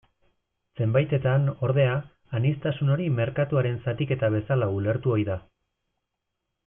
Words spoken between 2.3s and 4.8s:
aniztasun hori merkatuaren zatiketa bezala